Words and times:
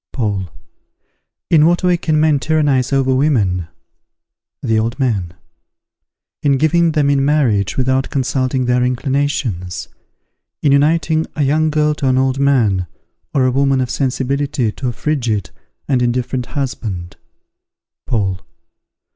Paul. 0.11 0.49
In 1.51 1.67
what 1.67 1.83
way 1.83 1.95
can 1.95 2.19
men 2.19 2.39
tyrannize 2.39 2.91
over 2.91 3.13
women? 3.13 3.67
The 4.63 4.79
Old 4.79 4.99
Man. 4.99 5.35
In 6.41 6.57
giving 6.57 6.93
them 6.93 7.11
in 7.11 7.23
marriage 7.23 7.77
without 7.77 8.09
consulting 8.09 8.65
their 8.65 8.83
inclinations; 8.83 9.89
in 10.63 10.71
uniting 10.71 11.27
a 11.35 11.43
young 11.43 11.69
girl 11.69 11.93
to 11.93 12.07
an 12.07 12.17
old 12.17 12.39
man, 12.39 12.87
or 13.35 13.45
a 13.45 13.51
woman 13.51 13.79
of 13.79 13.91
sensibility 13.91 14.71
to 14.71 14.87
a 14.87 14.91
frigid 14.91 15.51
and 15.87 16.01
indifferent 16.01 16.47
husband. 16.47 17.15
_Paul. 18.09 18.39